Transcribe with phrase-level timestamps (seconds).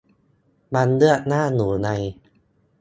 [0.73, 1.89] มันเลือกหน้าอยู่ไง